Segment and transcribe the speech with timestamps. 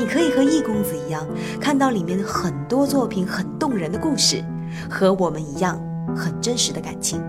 [0.00, 1.28] 你可以和易公子一样，
[1.60, 4.42] 看到里面很多作品很动人的故事，
[4.88, 5.78] 和我们一样
[6.16, 7.22] 很真实的感情。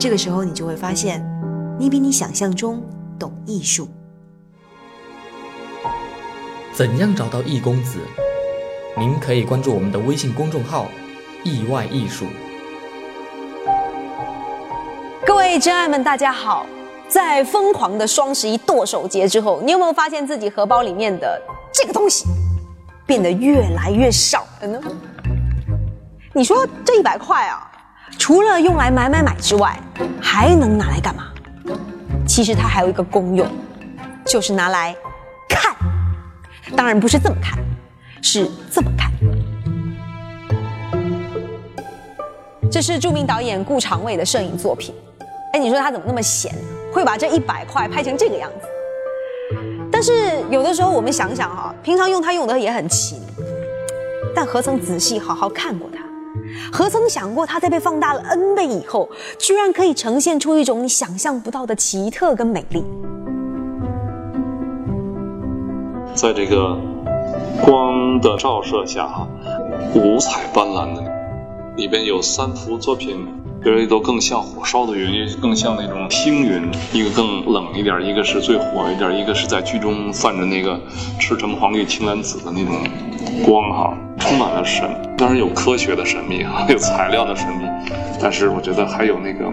[0.00, 1.24] 这个时候，你就会发现，
[1.78, 2.82] 你比你想象中
[3.20, 3.88] 懂艺术。
[6.72, 8.00] 怎样找到易公子？
[8.98, 10.88] 您可以关注我们的微信公众号
[11.46, 12.26] “意外艺术”。
[15.24, 16.66] 各位真爱们，大家好！
[17.08, 21.40] 在疯狂的双十一剁手节之后，你有没有发现自己荷包里面的？
[21.72, 22.26] 这个东西
[23.06, 24.80] 变得越来越少了呢。
[26.32, 27.70] 你说这一百块啊，
[28.18, 29.78] 除了用来买买买之外，
[30.20, 31.28] 还能拿来干嘛？
[32.26, 33.46] 其实它还有一个功用，
[34.24, 34.94] 就是拿来
[35.48, 35.74] 看。
[36.76, 37.58] 当然不是这么看，
[38.22, 39.10] 是这么看。
[42.70, 44.94] 这是著名导演顾长卫的摄影作品。
[45.52, 46.54] 哎，你说他怎么那么闲，
[46.92, 48.66] 会把这一百块拍成这个样子？
[49.90, 50.12] 但是
[50.50, 53.18] 有的时候我们想想哈，平常用它用的也很勤，
[54.34, 55.98] 但何曾仔细好好看过它？
[56.70, 59.08] 何曾想过它在被放大了 N 倍以后，
[59.38, 62.84] 居然可以呈现出一种你想象不到的奇特跟美丽？
[66.14, 66.76] 在这个
[67.64, 69.26] 光的照射下，哈，
[69.94, 71.02] 五彩斑斓的，
[71.76, 73.26] 里边有三幅作品。
[73.60, 76.70] 别人都更像火烧的云，也更像那种星云。
[76.92, 80.80] 一个更冷一点，一个是最火一点，一个是在剧中泛着那个
[81.18, 82.76] 赤橙黄绿青蓝紫的那种
[83.44, 84.88] 光哈，充满了神。
[85.16, 87.64] 当然有科学的神秘哈，有材料的神秘，
[88.20, 89.50] 但是我觉得还有那个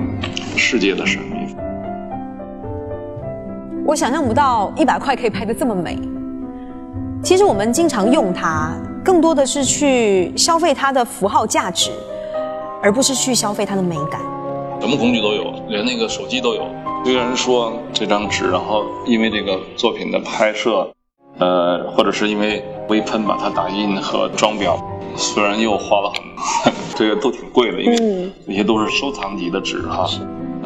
[0.55, 1.55] 世界的神秘。
[3.83, 5.97] 我想象不到一百块可以拍得这么美。
[7.23, 8.71] 其实我们经常用它，
[9.03, 11.89] 更多的是去消费它的符号价值。
[12.85, 14.21] 而不是去消费它的美感，
[14.79, 16.67] 什么工具都有，连那个手机都有。
[17.03, 20.87] 虽然说这张纸，然后因为这个作品的拍摄，
[21.39, 24.77] 呃，或者是因为微喷把它打印和装裱，
[25.15, 26.11] 虽然又花了
[26.63, 30.07] 很， 这个都挺贵的，因为那些都是收藏级的纸哈。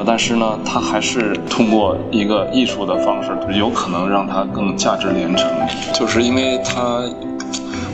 [0.06, 5.50] 但是呢，它还是通过一个艺术的方式，有可能让它更价值连城，
[5.94, 7.02] 就是因为它，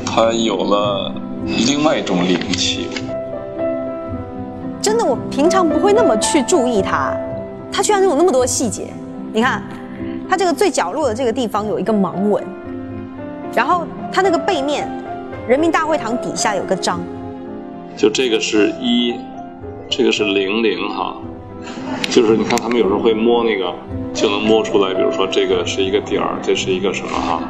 [0.04, 1.14] 它有了
[1.46, 2.88] 另外一种灵气。
[4.86, 7.12] 真的，我平常不会那么去注意它，
[7.72, 8.94] 它居然有那么多细节。
[9.34, 9.64] 你看，
[10.30, 12.44] 它这个最角落的这个地方有一个盲文，
[13.52, 14.88] 然后它那个背面，
[15.48, 17.00] 人民大会堂底下有个章。
[17.98, 19.16] 就这个是一，
[19.90, 21.16] 这个是零零哈，
[22.12, 23.74] 就是你看他们有时候会摸那个，
[24.14, 27.42] 就能摸出来，比如说这个是一个点儿，这是一个什么哈。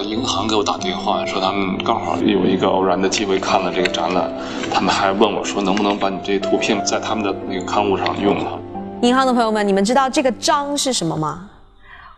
[0.00, 4.30] 银行给我打电话说，他们刚好有一个偶然的机会看了这个展览，
[4.72, 8.58] 他们还问我说，能不能把你这图片在他们的那个刊物上用了？
[9.02, 11.50] 银行的朋友们，你们知道这个章是什么吗？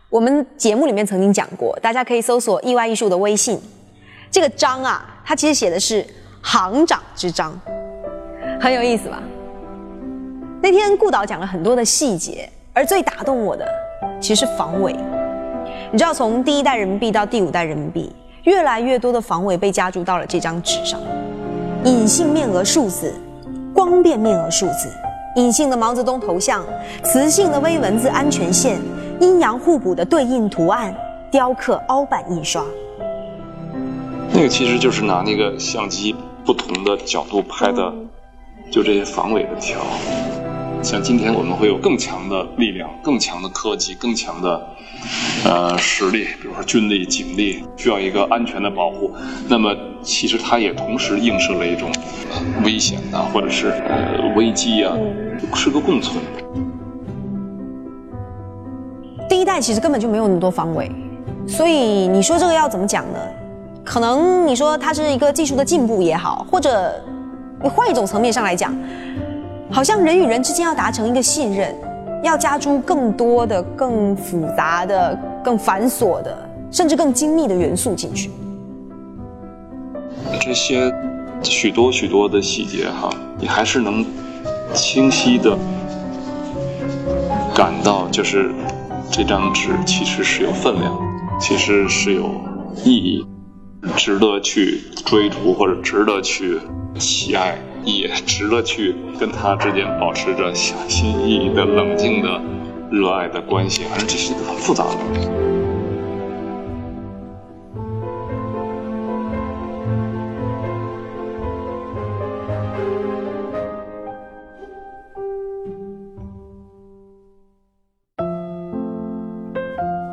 [0.09, 3.59] 我们节目里面曾经讲过，大家可以搜索“意外艺术”的微信。
[4.31, 6.05] 这个章啊，它其实写的是
[6.41, 7.59] 行长之章，
[8.59, 9.21] 很有意思吧？
[10.61, 13.67] 那天顾导讲了很多的细节，而最打动我的
[14.19, 14.95] 其实是防伪。
[15.91, 18.11] 你知道，从第一代人民币到第五代人民币，
[18.43, 20.99] 越来越多的防伪被加注到了这张纸上。
[21.85, 23.13] 隐性面额数字，
[23.73, 24.89] 光变面额数字，
[25.35, 26.63] 隐性的毛泽东头像，
[27.03, 28.77] 磁性的微文字安全线，
[29.19, 30.93] 阴阳互补的对应图案，
[31.31, 32.63] 雕刻凹版印刷。
[34.31, 36.15] 那个其实就是拿那个相机
[36.45, 37.93] 不同的角度拍的，
[38.69, 39.79] 就这些防伪的条。
[40.81, 44.67] 像今天我们会有更强的力量、更强的科技、更强的
[45.45, 49.13] 呃实力，比如说军力、警力，需要一个安全的保护。
[49.47, 51.89] 那么其实它也同时映射了一种
[52.63, 54.95] 危险啊，或者是呃危机啊，
[55.55, 56.21] 是个共存。
[59.29, 60.91] 第一代其实根本就没有那么多防伪，
[61.47, 63.19] 所以你说这个要怎么讲呢？
[63.85, 66.93] 可能你说它是一个技术的进步也好，或者
[67.63, 68.75] 你换一种层面上来讲。
[69.71, 71.75] 好像人与人之间要达成一个信任，
[72.23, 78.29] 要加诸更多的、更复杂的、更繁琐的，甚至更精密的元素进去。
[80.41, 80.93] 这些
[81.43, 84.05] 许多许多的细节哈，你还是能
[84.73, 85.57] 清晰的
[87.55, 88.51] 感到，就是
[89.09, 90.97] 这张纸其实是有分量，
[91.39, 92.29] 其实是有
[92.83, 93.25] 意义，
[93.95, 96.59] 值得去追逐或者值得去
[96.99, 97.57] 喜爱。
[97.83, 102.41] 也值得去跟他之间保持着小心翼翼的、冷静的、
[102.91, 103.83] 热爱的关系。
[103.83, 105.29] 反正这是一个很复杂的东西。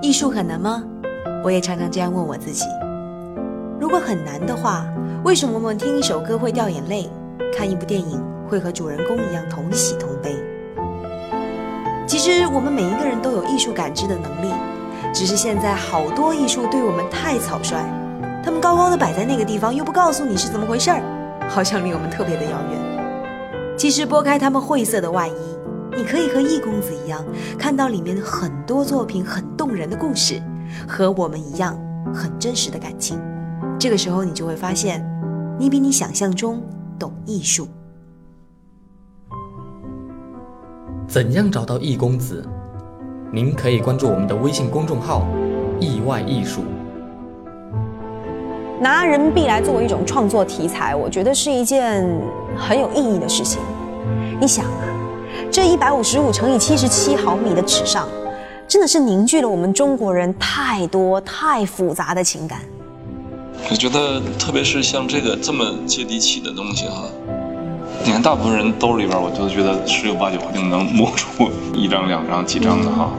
[0.03, 0.83] 艺术很难吗？
[1.45, 2.65] 我也常常这样问我自己。
[3.79, 4.87] 如果很难的话，
[5.25, 7.09] 为什么我们听一首歌会掉眼泪，
[7.57, 10.37] 看一部电影会和主人公一样同喜同悲？
[12.07, 14.55] 其实我们每一个人都有艺术感知的能力，
[15.13, 17.83] 只是现在好多艺术对我们太草率，
[18.45, 21.03] 他们高高的摆在那个地方，又不告诉你是怎么回事儿，
[21.49, 23.77] 好像离我们特别的遥远。
[23.77, 25.33] 其实拨开他们晦涩的外衣，
[25.97, 27.25] 你可以和易公子一样，
[27.59, 30.41] 看到里面很多作品很动人的故事，
[30.87, 31.77] 和我们一样
[32.15, 33.21] 很真实的感情。
[33.79, 35.05] 这个时候，你就会发现，
[35.59, 36.63] 你比你想象中
[36.99, 37.69] 懂艺术。
[41.07, 42.45] 怎样找到易公子？
[43.33, 45.27] 您可以关注我们的微信公众号
[45.81, 46.63] “意外艺术”。
[48.81, 52.07] 拿人民币来作为一种创作题材，我觉得是一件
[52.57, 53.61] 很有意义的事情。
[54.41, 54.85] 你想啊，
[55.51, 58.07] 这一百五十五乘以七十七毫米的纸上，
[58.69, 62.61] 真的是凝聚了我们中国人太多太复杂的情感。
[63.69, 67.05] 我觉得，特别是像这个这么接地气的东西哈，
[68.05, 73.11] 你看大部分人兜里边，我都觉得十有八九定能摸出一张、两张、几张的哈，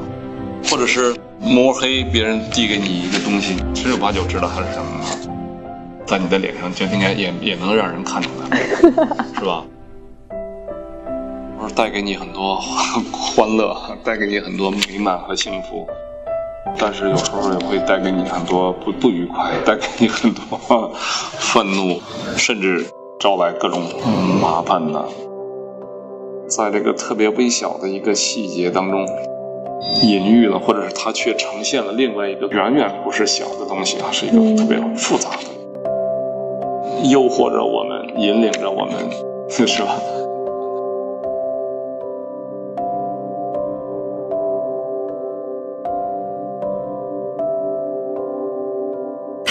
[0.70, 5.18] 或者是摸黑别人递给你一个东西，十有八九知道它是什么哈，
[6.06, 8.58] 在你的脸上就应该也也能让人看出来，
[9.38, 9.64] 是吧？
[11.60, 12.56] 我说带给你很多
[13.12, 15.88] 欢乐，带给你很多美满和幸福。
[16.78, 20.92] 但是有时候也会带给你很多不不愉快，带给你很多
[21.40, 22.00] 愤怒，
[22.36, 22.86] 甚至
[23.19, 23.81] 招来各种
[24.42, 25.06] 麻烦的。
[26.48, 29.06] 在这个特别微小的一个细节当中，
[30.02, 38.94] 隐喻了，或者是它却呈现了另外一个远远不是小的东西啊，是一个特别复杂的，诱惑着我们，引领着我们，
[39.50, 40.00] 是吧？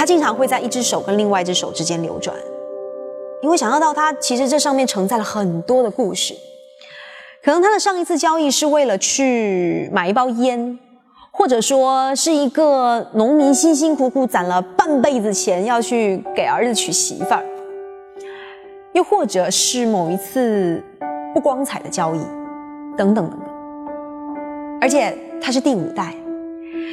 [0.07, 2.35] 经常会在一只手跟另外一只手之间流转，
[3.43, 6.33] 你会想象到它其实这上面承载了很多的故事。
[7.43, 10.79] 可能他的上一次交易是为了去买一包烟，
[11.31, 17.45] 或者说是一个农民辛辛苦苦攒了半辈子钱要去给儿子娶媳妇儿，
[18.95, 20.83] 又或者是某一次
[21.33, 22.21] 不光彩的交易，
[22.97, 23.49] 等等等等。
[24.81, 26.15] 而且它是第五代。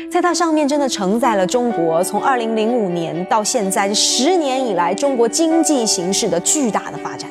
[0.10, 7.30] 在它上面真的承载了中国从二零零五年到现在这十年以来中国经济形势的巨大的发展。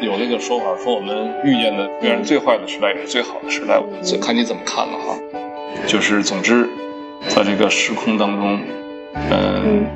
[0.00, 5.16] 有那个说法说我们遇见的虽然最坏的时代也是最好的时代，这看你怎么看了哈。
[5.86, 6.68] 就是总之，
[7.28, 8.58] 在这个时空当中，
[9.30, 9.86] 嗯，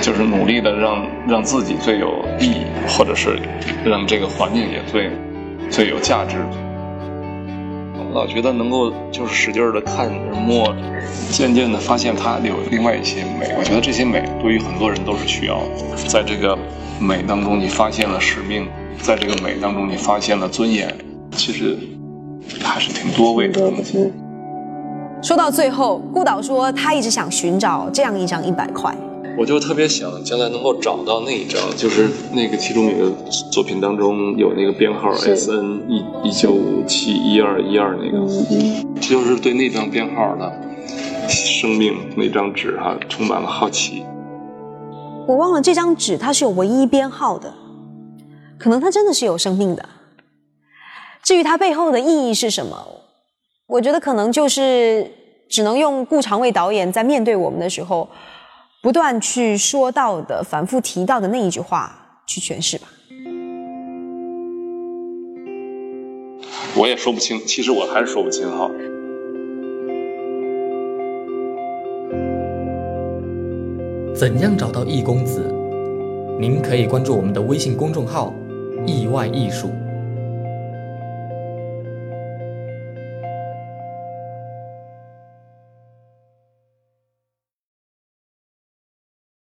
[0.00, 3.38] 就是努力的让让自己最有意义，或者是
[3.84, 5.10] 让这个环境也最
[5.70, 6.36] 最有价值。
[8.12, 10.10] 老觉得能够就是使劲的看
[10.46, 10.74] 摸，
[11.30, 13.54] 渐渐的发现它有另外一些美。
[13.58, 15.96] 我觉得这些美对于很多人都是需要的。
[16.08, 16.56] 在这个
[17.00, 18.64] 美当中，你发现了使命；
[19.00, 20.94] 在这个美当中，你发现了尊严。
[21.34, 21.78] 其实
[22.62, 23.72] 还是挺多味的。
[25.22, 28.94] 说到最后，顾导说他一直想寻找这样一张一百块。
[29.38, 33.10] 我就特别想将来能够找到那一张，就是那个其中一个
[33.50, 38.18] 作品当中有那个编号 S N 一一九五七一二一二那个，
[39.00, 40.52] 就是对那张编号的
[41.28, 44.04] 生命那张纸哈充满了好奇。
[45.26, 47.52] 我忘了这张纸它是有唯一编号的，
[48.58, 49.88] 可能它真的是有生命的。
[51.22, 52.76] 至于它背后的意义是什么，
[53.66, 55.10] 我觉得可能就是
[55.48, 58.06] 只能用顾长卫导演在面对我们的时候。
[58.82, 61.96] 不断去说到的、反复提到的那一句话
[62.26, 62.88] 去诠释吧。
[66.76, 68.68] 我也说不清，其实我还是说不清哈。
[74.12, 75.40] 怎样找到易公子？
[76.40, 78.34] 您可以关注我们的微信公众号
[78.84, 79.70] “意外艺术”。